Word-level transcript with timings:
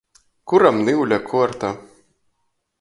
Kuram 0.51 0.77
niule 0.87 1.17
kuorta? 1.29 1.69